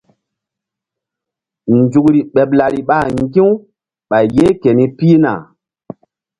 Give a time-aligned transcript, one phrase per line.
[1.77, 3.49] Nzukri ɓeɓ lari ɓa ŋgi̧-u
[4.09, 5.31] ɓay yeh keni pihna.